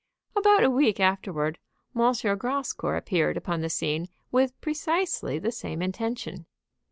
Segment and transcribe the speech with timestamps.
[0.35, 1.59] About a week afterward
[1.95, 2.11] M.
[2.39, 6.47] Grascour appeared upon the scene with precisely the same intention.